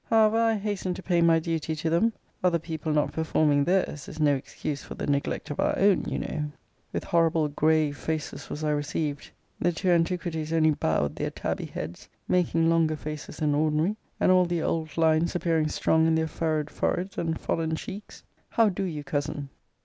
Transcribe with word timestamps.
However, 0.09 0.37
I 0.37 0.55
hastened 0.55 0.95
to 0.95 1.03
pay 1.03 1.21
my 1.21 1.37
duty 1.37 1.75
to 1.75 1.87
them 1.91 2.13
other 2.43 2.57
people 2.57 2.91
not 2.91 3.11
performing 3.13 3.65
theirs, 3.65 4.07
is 4.07 4.19
no 4.19 4.33
excuse 4.33 4.81
for 4.81 4.95
the 4.95 5.05
neglect 5.05 5.51
of 5.51 5.59
our 5.59 5.77
own, 5.77 6.05
you 6.09 6.17
know. 6.17 6.25
And 6.25 6.25
now 6.25 6.27
I 6.27 6.29
enter 6.33 6.37
upon 6.37 6.41
my 6.41 6.49
TRIAL. 6.49 6.53
With 6.95 7.03
horrible 7.03 7.47
grave 7.49 7.97
faces 7.97 8.49
was 8.49 8.63
I 8.63 8.71
received. 8.71 9.29
The 9.59 9.71
two 9.71 9.91
antiquities 9.91 10.51
only 10.53 10.71
bowed 10.71 11.17
their 11.17 11.29
tabby 11.29 11.65
heads; 11.65 12.09
making 12.27 12.67
longer 12.67 12.95
faces 12.95 13.37
than 13.37 13.53
ordinary; 13.53 13.95
and 14.19 14.31
all 14.31 14.45
the 14.45 14.63
old 14.63 14.97
lines 14.97 15.35
appearing 15.35 15.67
strong 15.67 16.07
in 16.07 16.15
their 16.15 16.25
furrowed 16.25 16.71
foreheads 16.71 17.19
and 17.19 17.39
fallen 17.39 17.75
cheeks; 17.75 18.23
How 18.49 18.69
do 18.69 18.81
you, 18.85 19.03
Cousin? 19.03 19.49